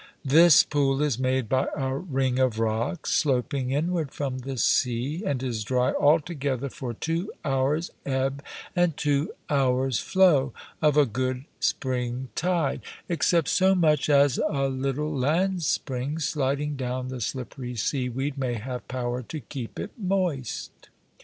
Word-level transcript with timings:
This 0.25 0.63
pool 0.63 0.99
is 1.03 1.19
made 1.19 1.47
by 1.47 1.67
a 1.77 1.93
ring 1.95 2.39
of 2.39 2.57
rocks 2.57 3.11
sloping 3.13 3.69
inward 3.69 4.09
from 4.11 4.39
the 4.39 4.57
sea, 4.57 5.21
and 5.23 5.43
is 5.43 5.63
dry 5.63 5.91
altogether 5.93 6.69
for 6.71 6.95
two 6.95 7.31
hours' 7.45 7.91
ebb 8.03 8.41
and 8.75 8.97
two 8.97 9.31
hours' 9.47 9.99
flow 9.99 10.53
of 10.81 10.97
a 10.97 11.05
good 11.05 11.45
spring 11.59 12.29
tide, 12.33 12.81
except 13.07 13.47
so 13.49 13.75
much 13.75 14.09
as 14.09 14.39
a 14.39 14.67
little 14.69 15.15
land 15.15 15.61
spring, 15.61 16.17
sliding 16.17 16.75
down 16.75 17.09
the 17.09 17.21
slippery 17.21 17.75
sea 17.75 18.09
weed, 18.09 18.39
may 18.39 18.55
have 18.55 18.87
power 18.87 19.21
to 19.21 19.39
keep 19.39 19.79
it 19.79 19.91
moist. 19.99 20.89